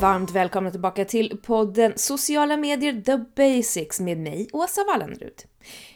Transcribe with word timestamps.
varmt 0.00 0.30
välkomna 0.30 0.70
tillbaka 0.70 1.04
till 1.04 1.38
podden 1.42 1.92
Sociala 1.96 2.56
medier 2.56 3.00
The 3.00 3.16
Basics 3.36 4.00
med 4.00 4.18
mig, 4.18 4.48
Åsa 4.52 4.84
Wallenrud. 4.84 5.34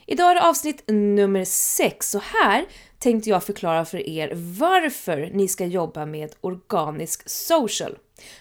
Idag 0.05 0.31
är 0.31 0.35
det 0.35 0.41
avsnitt 0.41 0.83
nummer 0.87 1.45
6 1.45 2.15
och 2.15 2.21
här 2.21 2.65
tänkte 3.05 3.29
jag 3.29 3.43
förklara 3.43 3.85
för 3.85 4.09
er 4.09 4.31
varför 4.59 5.29
ni 5.33 5.47
ska 5.47 5.65
jobba 5.65 6.05
med 6.05 6.35
organisk 6.41 7.29
social. 7.29 7.97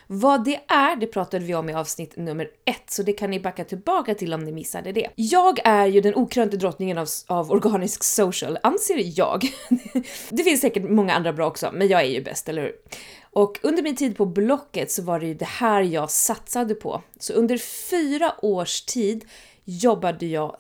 Vad 0.06 0.44
det 0.44 0.60
är, 0.68 0.96
det 0.96 1.06
pratade 1.06 1.44
vi 1.44 1.54
om 1.54 1.70
i 1.70 1.74
avsnitt 1.74 2.16
nummer 2.16 2.48
ett, 2.64 2.90
så 2.90 3.02
det 3.02 3.12
kan 3.12 3.30
ni 3.30 3.40
backa 3.40 3.64
tillbaka 3.64 4.14
till 4.14 4.34
om 4.34 4.44
ni 4.44 4.52
missade 4.52 4.92
det. 4.92 5.08
Jag 5.14 5.58
är 5.64 5.86
ju 5.86 6.00
den 6.00 6.14
okrönte 6.14 6.56
drottningen 6.56 6.98
av, 6.98 7.08
av 7.26 7.52
organisk 7.52 8.04
social, 8.04 8.58
anser 8.62 9.18
jag. 9.18 9.44
det 10.30 10.44
finns 10.44 10.60
säkert 10.60 10.90
många 10.90 11.14
andra 11.14 11.32
bra 11.32 11.46
också, 11.46 11.70
men 11.72 11.88
jag 11.88 12.00
är 12.00 12.10
ju 12.10 12.22
bäst, 12.22 12.48
eller 12.48 12.62
hur? 12.62 12.72
Och 13.30 13.58
under 13.62 13.82
min 13.82 13.96
tid 13.96 14.16
på 14.16 14.26
Blocket 14.26 14.90
så 14.90 15.02
var 15.02 15.20
det 15.20 15.26
ju 15.26 15.34
det 15.34 15.44
här 15.44 15.82
jag 15.82 16.10
satsade 16.10 16.74
på. 16.74 17.02
Så 17.18 17.32
under 17.32 17.58
fyra 17.90 18.34
års 18.42 18.82
tid 18.82 19.24
jobbade 19.64 20.26
jag 20.26 20.56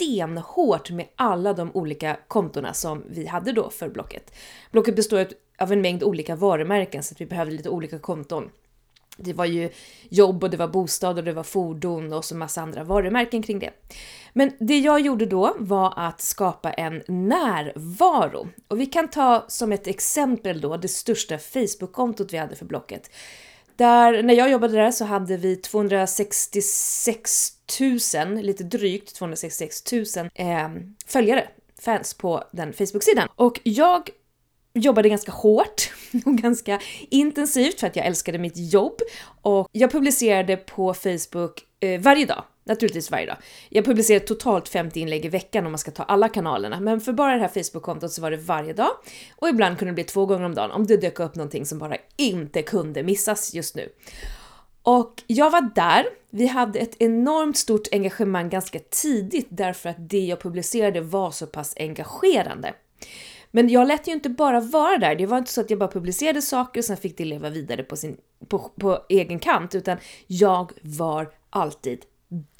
stenhårt 0.00 0.90
med 0.90 1.06
alla 1.16 1.52
de 1.52 1.70
olika 1.74 2.16
kontona 2.28 2.74
som 2.74 3.04
vi 3.10 3.26
hade 3.26 3.52
då 3.52 3.70
för 3.70 3.88
Blocket. 3.88 4.34
Blocket 4.70 4.96
består 4.96 5.26
av 5.58 5.72
en 5.72 5.80
mängd 5.80 6.02
olika 6.02 6.36
varumärken 6.36 7.02
så 7.02 7.14
att 7.14 7.20
vi 7.20 7.26
behövde 7.26 7.56
lite 7.56 7.68
olika 7.68 7.98
konton. 7.98 8.50
Det 9.16 9.32
var 9.32 9.44
ju 9.44 9.70
jobb 10.08 10.44
och 10.44 10.50
det 10.50 10.56
var 10.56 10.68
bostad 10.68 11.18
och 11.18 11.24
det 11.24 11.32
var 11.32 11.42
fordon 11.42 12.12
och 12.12 12.24
så 12.24 12.36
massa 12.36 12.62
andra 12.62 12.84
varumärken 12.84 13.42
kring 13.42 13.58
det. 13.58 13.70
Men 14.32 14.52
det 14.58 14.78
jag 14.78 15.00
gjorde 15.00 15.26
då 15.26 15.56
var 15.58 15.94
att 15.96 16.20
skapa 16.20 16.72
en 16.72 17.02
närvaro. 17.08 18.48
Och 18.68 18.80
vi 18.80 18.86
kan 18.86 19.08
ta 19.08 19.44
som 19.48 19.72
ett 19.72 19.86
exempel 19.86 20.60
då 20.60 20.76
det 20.76 20.88
största 20.88 21.38
Facebook-kontot 21.38 22.32
vi 22.32 22.38
hade 22.38 22.56
för 22.56 22.64
Blocket. 22.64 23.10
Där, 23.80 24.22
när 24.22 24.34
jag 24.34 24.50
jobbade 24.50 24.72
där 24.72 24.90
så 24.90 25.04
hade 25.04 25.36
vi 25.36 25.56
266 25.56 27.52
000, 28.14 28.40
lite 28.42 28.64
drygt 28.64 29.14
266 29.14 29.92
000 29.92 30.04
eh, 30.34 30.68
följare, 31.06 31.48
fans 31.80 32.14
på 32.14 32.44
den 32.52 32.72
Facebook-sidan. 32.72 33.28
Och 33.36 33.60
jag 33.62 34.10
jobbade 34.74 35.08
ganska 35.08 35.32
hårt 35.32 35.92
och 36.26 36.34
ganska 36.34 36.80
intensivt 37.10 37.80
för 37.80 37.86
att 37.86 37.96
jag 37.96 38.06
älskade 38.06 38.38
mitt 38.38 38.72
jobb 38.72 39.00
och 39.42 39.68
jag 39.72 39.92
publicerade 39.92 40.56
på 40.56 40.94
Facebook 40.94 41.64
eh, 41.80 42.00
varje 42.00 42.26
dag. 42.26 42.44
Naturligtvis 42.64 43.10
varje 43.10 43.26
dag. 43.26 43.36
Jag 43.68 43.84
publicerar 43.84 44.20
totalt 44.20 44.68
50 44.68 45.00
inlägg 45.00 45.24
i 45.24 45.28
veckan 45.28 45.66
om 45.66 45.72
man 45.72 45.78
ska 45.78 45.90
ta 45.90 46.02
alla 46.02 46.28
kanalerna, 46.28 46.80
men 46.80 47.00
för 47.00 47.12
bara 47.12 47.34
det 47.34 47.40
här 47.40 47.48
Facebook-kontot 47.48 48.12
så 48.12 48.22
var 48.22 48.30
det 48.30 48.36
varje 48.36 48.72
dag 48.72 48.90
och 49.36 49.48
ibland 49.48 49.78
kunde 49.78 49.92
det 49.92 49.94
bli 49.94 50.04
två 50.04 50.26
gånger 50.26 50.44
om 50.44 50.54
dagen 50.54 50.70
om 50.70 50.86
det 50.86 50.96
dök 50.96 51.20
upp 51.20 51.34
någonting 51.34 51.66
som 51.66 51.78
bara 51.78 51.96
inte 52.16 52.62
kunde 52.62 53.02
missas 53.02 53.54
just 53.54 53.76
nu. 53.76 53.88
Och 54.82 55.22
jag 55.26 55.50
var 55.50 55.74
där. 55.74 56.06
Vi 56.30 56.46
hade 56.46 56.78
ett 56.78 56.96
enormt 56.98 57.56
stort 57.56 57.88
engagemang 57.92 58.48
ganska 58.48 58.78
tidigt 58.78 59.48
därför 59.50 59.88
att 59.88 60.08
det 60.08 60.26
jag 60.26 60.40
publicerade 60.40 61.00
var 61.00 61.30
så 61.30 61.46
pass 61.46 61.74
engagerande. 61.76 62.74
Men 63.50 63.68
jag 63.68 63.88
lät 63.88 64.08
ju 64.08 64.12
inte 64.12 64.28
bara 64.28 64.60
vara 64.60 64.98
där. 64.98 65.14
Det 65.14 65.26
var 65.26 65.38
inte 65.38 65.52
så 65.52 65.60
att 65.60 65.70
jag 65.70 65.78
bara 65.78 65.90
publicerade 65.90 66.42
saker 66.42 66.80
och 66.80 66.84
sen 66.84 66.96
fick 66.96 67.18
det 67.18 67.24
leva 67.24 67.50
vidare 67.50 67.82
på, 67.82 67.96
sin, 67.96 68.16
på, 68.48 68.58
på 68.58 68.98
egen 69.08 69.38
kant, 69.38 69.74
utan 69.74 69.98
jag 70.26 70.72
var 70.82 71.30
alltid 71.50 72.04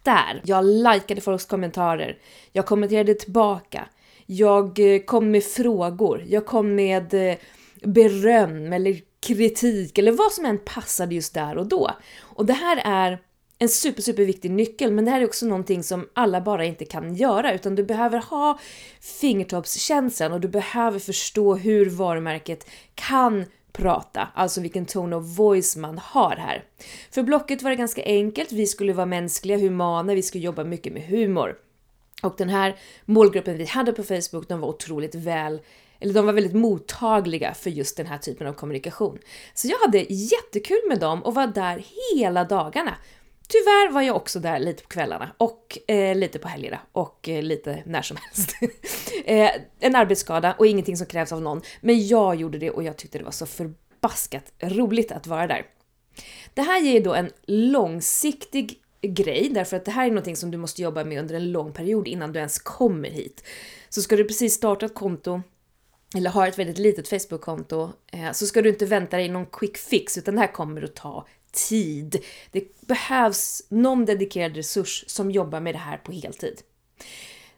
där. 0.03 0.41
Jag 0.45 0.65
likade 0.65 1.21
folks 1.21 1.45
kommentarer. 1.45 2.19
Jag 2.53 2.67
kommenterade 2.67 3.15
tillbaka. 3.15 3.89
Jag 4.27 4.95
eh, 4.95 5.01
kom 5.01 5.31
med 5.31 5.45
frågor. 5.45 6.25
Jag 6.29 6.47
kom 6.47 6.75
med 6.75 7.15
eh, 7.15 7.37
beröm 7.83 8.73
eller 8.73 9.01
kritik 9.21 9.99
eller 9.99 10.13
vad 10.13 10.33
som 10.33 10.45
än 10.45 10.59
passade 10.59 11.15
just 11.15 11.35
där 11.35 11.59
och 11.59 11.69
då. 11.69 11.91
Och 12.21 12.47
det 12.47 12.53
här 12.53 12.83
är 12.85 13.19
en 13.59 13.69
super, 13.69 14.03
super 14.03 14.25
viktig 14.25 14.51
nyckel, 14.51 14.93
men 14.93 15.05
det 15.05 15.11
här 15.11 15.21
är 15.21 15.25
också 15.25 15.47
någonting 15.47 15.83
som 15.83 16.09
alla 16.13 16.41
bara 16.41 16.65
inte 16.65 16.85
kan 16.85 17.15
göra, 17.15 17.55
utan 17.55 17.75
du 17.75 17.85
behöver 17.85 18.19
ha 18.19 18.59
fingertoppskänslan 19.21 20.33
och 20.33 20.41
du 20.41 20.49
behöver 20.49 20.99
förstå 20.99 21.55
hur 21.55 21.91
varumärket 21.91 22.71
kan 22.95 23.45
prata, 23.73 24.29
alltså 24.35 24.61
vilken 24.61 24.87
tone 24.87 25.17
of 25.17 25.39
voice 25.39 25.77
man 25.77 25.99
har 25.99 26.37
här. 26.37 26.65
För 27.11 27.23
blocket 27.23 27.63
var 27.63 27.71
det 27.71 27.77
ganska 27.77 28.03
enkelt, 28.05 28.53
vi 28.53 28.67
skulle 28.67 28.93
vara 28.93 29.07
mänskliga, 29.07 29.59
humana, 29.59 30.15
vi 30.15 30.23
skulle 30.23 30.45
jobba 30.45 30.65
mycket 30.65 30.93
med 30.93 31.03
humor. 31.03 31.57
Och 32.23 32.35
den 32.39 32.49
här 32.49 32.77
målgruppen 33.05 33.57
vi 33.57 33.65
hade 33.65 33.93
på 33.93 34.03
Facebook, 34.03 34.49
de 34.49 34.61
var 34.61 34.69
otroligt 34.69 35.15
väl 35.15 35.61
eller 36.01 36.15
de 36.15 36.27
var 36.27 36.33
väldigt 36.33 36.55
mottagliga 36.55 37.55
för 37.55 37.71
just 37.71 37.97
den 37.97 38.07
här 38.07 38.19
typen 38.19 38.47
av 38.47 38.53
kommunikation. 38.53 39.19
Så 39.55 39.69
jag 39.69 39.79
hade 39.79 39.99
jättekul 40.13 40.81
med 40.89 41.01
dem 41.01 41.23
och 41.23 41.35
var 41.35 41.47
där 41.47 41.85
hela 42.15 42.45
dagarna. 42.45 42.95
Tyvärr 43.51 43.93
var 43.93 44.03
jag 44.03 44.17
också 44.17 44.41
där 44.41 44.59
lite 44.59 44.83
på 44.83 44.89
kvällarna 44.89 45.35
och 45.39 45.79
eh, 45.87 46.17
lite 46.17 46.39
på 46.39 46.49
helgerna 46.49 46.81
och 46.93 47.29
eh, 47.29 47.43
lite 47.43 47.83
när 47.87 48.03
som 48.03 48.17
helst. 48.17 48.57
eh, 49.25 49.51
en 49.81 49.97
arbetsskada 49.97 50.55
och 50.59 50.67
ingenting 50.67 50.97
som 50.97 51.07
krävs 51.07 51.33
av 51.33 51.43
någon. 51.43 51.63
Men 51.81 52.07
jag 52.07 52.35
gjorde 52.35 52.59
det 52.59 52.71
och 52.71 52.83
jag 52.83 52.97
tyckte 52.97 53.19
det 53.19 53.25
var 53.25 53.31
så 53.31 53.47
förbaskat 53.47 54.53
roligt 54.61 55.13
att 55.13 55.27
vara 55.27 55.47
där. 55.47 55.67
Det 56.55 56.63
här 56.63 56.81
ger 56.81 57.01
då 57.01 57.15
en 57.15 57.31
långsiktig 57.47 58.81
grej 59.03 59.49
därför 59.49 59.77
att 59.77 59.85
det 59.85 59.91
här 59.91 60.07
är 60.07 60.11
någonting 60.11 60.37
som 60.37 60.51
du 60.51 60.59
måste 60.59 60.83
jobba 60.83 61.05
med 61.05 61.21
under 61.21 61.35
en 61.35 61.53
lång 61.53 61.73
period 61.73 62.09
innan 62.09 62.33
du 62.33 62.39
ens 62.39 62.59
kommer 62.59 63.11
hit. 63.11 63.45
Så 63.89 64.03
ska 64.03 64.17
du 64.17 64.25
precis 64.25 64.55
starta 64.55 64.87
ett 64.87 64.95
konto 64.95 65.43
eller 66.17 66.31
har 66.31 66.47
ett 66.49 66.59
väldigt 66.59 66.79
litet 66.79 67.09
Facebook-konto 67.09 67.91
eh, 68.13 68.33
så 68.33 68.47
ska 68.47 68.63
du 68.63 68.69
inte 68.69 68.87
vänta 68.87 69.17
dig 69.17 69.29
någon 69.29 69.47
quick 69.47 69.77
fix 69.77 70.19
utan 70.19 70.35
det 70.35 70.41
här 70.41 70.53
kommer 70.53 70.83
att 70.83 70.95
ta 70.95 71.27
tid. 71.53 72.25
Det 72.53 72.87
behövs 72.87 73.63
någon 73.69 74.05
dedikerad 74.05 74.57
resurs 74.57 75.05
som 75.07 75.31
jobbar 75.31 75.61
med 75.61 75.75
det 75.75 75.79
här 75.79 75.97
på 75.97 76.13
heltid. 76.13 76.61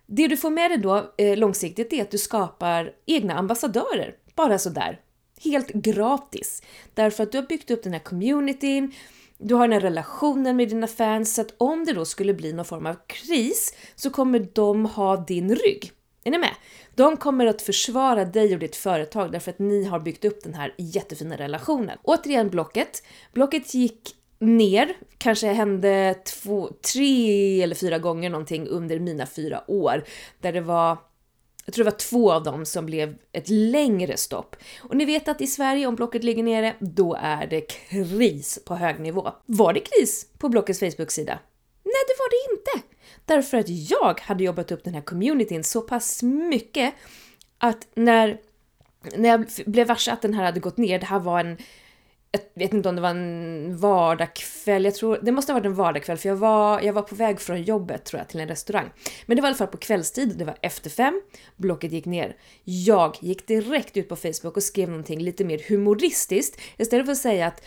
Det 0.07 0.29
du 0.29 0.37
får 0.37 0.51
med 0.51 0.71
dig 0.71 0.79
då 0.79 1.13
eh, 1.19 1.37
långsiktigt 1.37 1.93
är 1.93 2.03
att 2.03 2.11
du 2.11 2.19
skapar 2.19 2.93
egna 3.07 3.35
ambassadörer, 3.35 4.15
bara 4.35 4.59
sådär. 4.59 5.01
Helt 5.41 5.69
gratis. 5.69 6.63
Därför 6.95 7.23
att 7.23 7.33
du 7.33 7.39
har 7.39 7.47
byggt 7.47 7.71
upp 7.71 7.83
den 7.83 7.93
här 7.93 8.01
communityn, 8.01 8.95
du 9.39 9.55
har 9.55 9.69
den 9.69 9.73
här 9.73 9.81
relationen 9.81 10.57
med 10.57 10.69
dina 10.69 10.87
fans, 10.87 11.35
så 11.35 11.41
att 11.41 11.55
om 11.59 11.85
det 11.85 11.93
då 11.93 12.05
skulle 12.05 12.35
bli 12.35 12.53
någon 12.53 12.65
form 12.65 12.87
av 12.87 12.97
kris 13.07 13.75
så 13.95 14.11
kommer 14.11 14.49
de 14.53 14.87
ha 14.87 15.17
din 15.17 15.55
rygg. 15.55 15.93
Är 16.25 16.31
ni 16.31 16.39
med? 16.39 16.55
De 16.95 17.17
kommer 17.17 17.47
att 17.47 17.63
försvara 17.63 18.25
dig 18.25 18.55
och 18.55 18.59
ditt 18.59 18.77
företag 18.77 19.33
därför 19.33 19.51
att 19.51 19.59
ni 19.59 19.85
har 19.85 20.01
byggt 20.01 20.25
upp 20.25 20.43
den 20.43 20.55
här 20.55 20.75
jättefina 20.79 21.37
relationen. 21.37 21.99
Återigen 22.03 22.49
Blocket. 22.49 23.03
Blocket 23.33 23.75
gick 23.75 24.17
ner, 24.39 24.97
kanske 25.19 25.47
hände 25.47 26.15
två, 26.25 26.71
tre 26.93 27.63
eller 27.63 27.75
fyra 27.75 27.99
gånger 27.99 28.31
någonting 28.31 28.69
under 28.69 28.99
mina 28.99 29.27
fyra 29.27 29.65
år 29.67 30.05
där 30.41 30.53
det 30.53 30.61
var 30.61 30.99
jag 31.65 31.75
tror 31.75 31.85
det 31.85 31.91
var 31.91 31.99
två 31.99 32.33
av 32.33 32.43
dem 32.43 32.67
som 32.67 32.87
blev 32.87 33.17
ett 33.33 33.49
längre 33.49 34.17
stopp. 34.17 34.57
Och 34.81 34.97
ni 34.97 35.05
vet 35.05 35.29
att 35.29 35.41
i 35.41 35.47
Sverige, 35.47 35.87
om 35.87 35.95
Blocket 35.95 36.25
ligger 36.25 36.43
nere, 36.43 36.75
då 36.81 37.15
är 37.21 37.47
det 37.47 37.61
kris 37.61 38.59
på 38.67 38.75
hög 38.75 39.01
nivå. 39.01 39.33
Var 39.47 39.73
det 39.73 39.81
kris 39.81 40.27
på 40.39 40.49
Blockets 40.49 40.81
Facebook-sida? 40.81 41.39
Nej, 41.85 42.03
det 42.09 42.15
var 42.19 42.31
det 42.31 42.53
inte! 42.55 42.92
Därför 43.25 43.59
att 43.59 43.69
jag 43.69 44.21
hade 44.21 44.45
jobbat 44.45 44.73
upp 44.73 44.85
den 44.85 44.95
här 44.95 45.01
communityn 45.01 45.65
så 45.65 45.81
pass 45.81 46.23
mycket 46.23 46.95
att 47.59 47.89
när, 47.95 48.41
när 49.17 49.29
jag 49.29 49.47
blev 49.67 49.87
varse 49.87 50.13
att 50.13 50.23
den 50.23 50.35
här 50.35 50.45
hade 50.45 50.61
gått 50.61 50.77
ner, 50.77 50.99
det 50.99 51.07
här 51.07 51.19
var 51.19 51.41
en 51.41 51.57
jag 52.33 52.41
vet 52.55 52.73
inte 52.73 52.89
om 52.89 52.97
det 52.97 53.03
var 53.03 53.11
en 53.11 53.77
vardagskväll, 53.77 54.85
jag 54.85 54.95
tror, 54.95 55.19
det 55.23 55.33
måste 55.33 55.53
ha 55.53 55.59
varit 55.59 55.67
en 55.67 55.75
vardagskväll 55.75 56.19
för 56.19 56.29
jag 56.29 56.37
var, 56.37 56.81
jag 56.81 56.93
var 56.93 57.03
på 57.03 57.15
väg 57.15 57.41
från 57.41 57.63
jobbet 57.63 58.05
tror 58.05 58.21
jag 58.21 58.29
till 58.29 58.41
en 58.41 58.49
restaurang. 58.49 58.91
Men 59.27 59.37
det 59.37 59.43
var 59.43 59.49
i 59.49 59.51
alla 59.51 59.57
fall 59.57 59.67
på 59.67 59.77
kvällstid, 59.77 60.39
det 60.39 60.45
var 60.45 60.57
efter 60.63 60.91
fem, 60.91 61.23
blocket 61.57 61.93
gick 61.93 62.07
ner. 62.07 62.37
Jag 62.65 63.17
gick 63.21 63.47
direkt 63.47 63.97
ut 63.97 64.09
på 64.09 64.17
Facebook 64.17 64.57
och 64.57 64.63
skrev 64.63 64.89
någonting 64.89 65.21
lite 65.21 65.45
mer 65.45 65.63
humoristiskt 65.69 66.61
istället 66.77 67.07
för 67.07 67.13
att 67.13 67.19
säga 67.19 67.47
att 67.47 67.63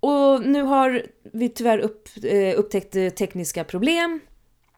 och 0.00 0.46
nu 0.46 0.62
har 0.62 1.06
vi 1.32 1.48
tyvärr 1.48 1.78
upp, 1.78 2.08
eh, 2.24 2.58
upptäckt 2.58 2.96
eh, 2.96 3.08
tekniska 3.08 3.64
problem, 3.64 4.20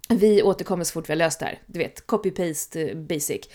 vi 0.08 0.42
återkommer 0.42 0.84
så 0.84 0.92
fort 0.92 1.08
vi 1.08 1.12
har 1.12 1.18
löst 1.18 1.40
det 1.40 1.46
här. 1.46 1.58
Du 1.66 1.78
vet, 1.78 2.06
copy-paste 2.06 2.90
eh, 2.90 2.96
basic. 2.96 3.48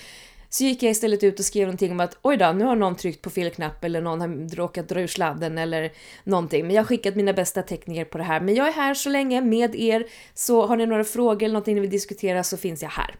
Så 0.49 0.63
gick 0.63 0.83
jag 0.83 0.91
istället 0.91 1.23
ut 1.23 1.39
och 1.39 1.45
skrev 1.45 1.67
någonting 1.67 1.91
om 1.91 1.99
att 1.99 2.17
oj 2.21 2.37
då, 2.37 2.51
nu 2.51 2.65
har 2.65 2.75
någon 2.75 2.95
tryckt 2.95 3.21
på 3.21 3.29
fel 3.29 3.51
knapp 3.51 3.83
eller 3.83 4.01
någon 4.01 4.21
har 4.21 4.55
råkat 4.55 4.89
dra 4.89 5.01
ur 5.01 5.07
sladden 5.07 5.57
eller 5.57 5.91
någonting. 6.23 6.67
Men 6.67 6.75
jag 6.75 6.83
har 6.83 6.87
skickat 6.87 7.15
mina 7.15 7.33
bästa 7.33 7.61
tekniker 7.61 8.05
på 8.05 8.17
det 8.17 8.23
här. 8.23 8.41
Men 8.41 8.55
jag 8.55 8.67
är 8.67 8.71
här 8.71 8.93
så 8.93 9.09
länge 9.09 9.41
med 9.41 9.75
er, 9.75 10.07
så 10.33 10.65
har 10.65 10.77
ni 10.77 10.85
några 10.85 11.03
frågor 11.03 11.43
eller 11.43 11.53
någonting 11.53 11.75
ni 11.75 11.81
vill 11.81 11.89
diskutera 11.89 12.43
så 12.43 12.57
finns 12.57 12.81
jag 12.81 12.89
här. 12.89 13.15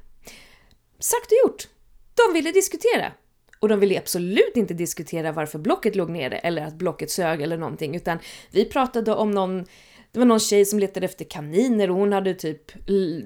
Sagt 1.00 1.32
och 1.32 1.50
gjort! 1.50 1.68
De 2.16 2.34
ville 2.34 2.52
diskutera. 2.52 3.12
Och 3.60 3.70
de 3.70 3.80
ville 3.80 3.98
absolut 3.98 4.52
inte 4.56 4.74
diskutera 4.74 5.32
varför 5.32 5.60
blocket 5.60 5.96
låg 5.96 6.10
nere 6.10 6.38
eller 6.38 6.66
att 6.66 6.74
blocket 6.74 7.12
sög 7.12 7.42
eller 7.42 7.58
någonting, 7.58 7.96
utan 7.96 8.20
vi 8.52 8.66
pratade 8.66 9.14
om 9.14 9.32
någon 9.32 9.66
det 10.12 10.20
var 10.20 10.26
någon 10.26 10.40
tjej 10.40 10.66
som 10.66 10.80
letade 10.80 11.06
efter 11.06 11.26
kaniner 11.26 11.90
och 11.90 11.96
hon 11.98 12.14
hade 12.14 12.34
typ 12.34 12.72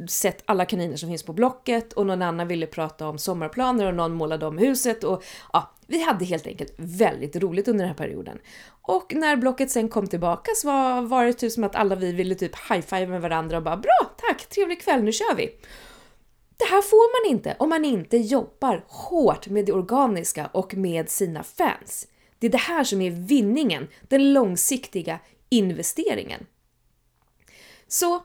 sett 0.09 0.43
alla 0.45 0.65
kaniner 0.65 0.95
som 0.95 1.09
finns 1.09 1.23
på 1.23 1.33
Blocket 1.33 1.93
och 1.93 2.05
någon 2.05 2.21
annan 2.21 2.47
ville 2.47 2.67
prata 2.67 3.07
om 3.07 3.17
sommarplaner 3.17 3.87
och 3.87 3.93
någon 3.93 4.13
målade 4.13 4.45
om 4.45 4.57
huset 4.57 5.03
och 5.03 5.23
ja, 5.53 5.73
vi 5.87 6.03
hade 6.03 6.25
helt 6.25 6.47
enkelt 6.47 6.73
väldigt 6.77 7.35
roligt 7.35 7.67
under 7.67 7.85
den 7.85 7.89
här 7.89 7.97
perioden. 8.05 8.37
Och 8.81 9.13
när 9.15 9.35
Blocket 9.35 9.71
sen 9.71 9.89
kom 9.89 10.07
tillbaka 10.07 10.51
så 10.55 10.67
var, 10.67 11.01
var 11.01 11.25
det 11.25 11.33
typ 11.33 11.51
som 11.51 11.63
att 11.63 11.75
alla 11.75 11.95
vi 11.95 12.11
ville 12.11 12.35
typ 12.35 12.55
high-five 12.55 13.07
med 13.07 13.21
varandra 13.21 13.57
och 13.57 13.63
bara 13.63 13.77
bra, 13.77 14.15
tack, 14.17 14.49
trevlig 14.49 14.81
kväll, 14.81 15.03
nu 15.03 15.11
kör 15.11 15.35
vi! 15.35 15.55
Det 16.57 16.65
här 16.65 16.81
får 16.81 17.25
man 17.25 17.35
inte 17.35 17.55
om 17.59 17.69
man 17.69 17.85
inte 17.85 18.17
jobbar 18.17 18.85
hårt 18.87 19.47
med 19.47 19.65
det 19.65 19.73
organiska 19.73 20.49
och 20.53 20.75
med 20.75 21.09
sina 21.09 21.43
fans. 21.43 22.07
Det 22.39 22.47
är 22.47 22.51
det 22.51 22.57
här 22.57 22.83
som 22.83 23.01
är 23.01 23.11
vinningen, 23.11 23.87
den 24.01 24.33
långsiktiga 24.33 25.19
investeringen. 25.49 26.45
Så 27.93 28.23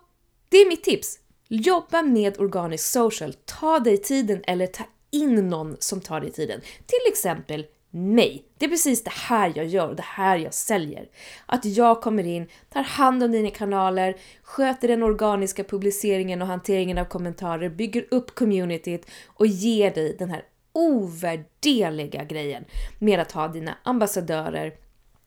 det 0.49 0.57
är 0.57 0.69
mitt 0.69 0.85
tips. 0.85 1.19
Jobba 1.49 2.03
med 2.03 2.41
organisk 2.41 2.85
social. 2.85 3.35
Ta 3.45 3.79
dig 3.79 3.99
tiden 3.99 4.43
eller 4.47 4.67
ta 4.67 4.85
in 5.11 5.49
någon 5.49 5.77
som 5.79 6.01
tar 6.01 6.21
dig 6.21 6.33
tiden. 6.33 6.61
Till 6.61 7.13
exempel 7.13 7.67
mig. 7.91 8.45
Det 8.59 8.65
är 8.65 8.69
precis 8.69 9.05
det 9.05 9.13
här 9.13 9.53
jag 9.57 9.67
gör 9.67 9.89
och 9.89 9.97
det 9.97 10.05
här 10.05 10.37
jag 10.37 10.55
säljer. 10.55 11.09
Att 11.47 11.65
jag 11.65 12.01
kommer 12.01 12.27
in, 12.27 12.49
tar 12.69 12.83
hand 12.83 13.23
om 13.23 13.33
dina 13.33 13.51
kanaler, 13.51 14.17
sköter 14.43 14.89
den 14.89 15.03
organiska 15.03 15.65
publiceringen 15.65 16.43
och 16.43 16.49
hanteringen 16.49 16.99
av 16.99 17.05
kommentarer, 17.05 17.69
bygger 17.69 18.07
upp 18.11 18.35
communityt 18.35 19.07
och 19.27 19.47
ger 19.47 19.91
dig 19.91 20.17
den 20.19 20.31
här 20.31 20.45
ovärderliga 20.73 22.25
grejen 22.25 22.65
med 22.99 23.21
att 23.21 23.33
ha 23.33 23.49
dina 23.49 23.75
ambassadörer 23.83 24.75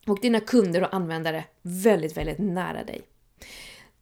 och 0.08 0.20
dina 0.22 0.40
kunder 0.40 0.84
och 0.84 0.94
användare 0.94 1.44
väldigt, 1.62 2.18
väldigt 2.18 2.40
nära 2.40 2.84
dig. 2.84 3.02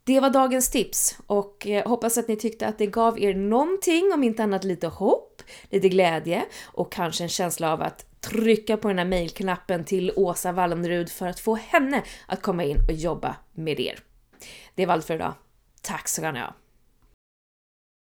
Det 0.09 0.19
var 0.19 0.29
dagens 0.29 0.69
tips 0.69 1.17
och 1.27 1.67
eh, 1.67 1.87
hoppas 1.87 2.17
att 2.17 2.27
ni 2.27 2.35
tyckte 2.35 2.67
att 2.67 2.77
det 2.77 2.87
gav 2.87 3.19
er 3.19 3.33
någonting, 3.33 4.11
om 4.13 4.23
inte 4.23 4.43
annat 4.43 4.63
lite 4.63 4.87
hopp, 4.87 5.41
lite 5.69 5.89
glädje 5.89 6.45
och 6.63 6.91
kanske 6.91 7.23
en 7.23 7.29
känsla 7.29 7.73
av 7.73 7.81
att 7.81 8.21
trycka 8.21 8.77
på 8.77 8.87
den 8.87 8.97
här 8.97 9.05
mejlknappen 9.05 9.83
till 9.83 10.11
Åsa 10.15 10.51
Wallenrud 10.51 11.09
för 11.09 11.27
att 11.27 11.39
få 11.39 11.55
henne 11.55 12.03
att 12.27 12.41
komma 12.41 12.63
in 12.63 12.77
och 12.87 12.93
jobba 12.93 13.35
med 13.53 13.79
er. 13.79 13.99
Det 14.75 14.85
var 14.85 14.93
allt 14.93 15.05
för 15.05 15.15
idag. 15.15 15.33
Tack 15.81 16.07
ska 16.07 16.31
ni 16.31 16.39
ha! 16.39 16.53